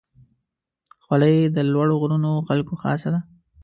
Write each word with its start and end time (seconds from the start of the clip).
خولۍ 1.03 1.37
د 1.55 1.57
لوړو 1.73 1.93
غرونو 2.01 2.31
خلکو 2.47 2.73
خاصه 2.81 3.09
ده. 3.13 3.19